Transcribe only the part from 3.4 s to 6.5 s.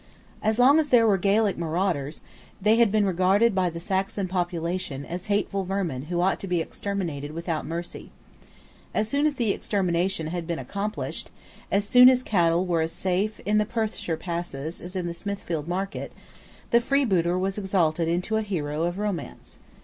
by the Saxon population as hateful vermin who ought to